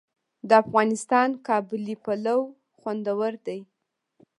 د 0.47 0.49
افغانستان 0.63 1.29
قابلي 1.47 1.95
پلاو 2.03 2.39
خوندور 2.79 3.33
دی 3.45 3.59